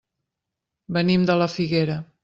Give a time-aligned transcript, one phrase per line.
[0.97, 2.05] Venim de la Figuera.